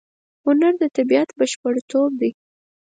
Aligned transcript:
هنر 0.45 0.73
د 0.81 0.83
طبیعت 0.97 1.29
بشپړتوب 1.39 2.11
دی. 2.21 2.31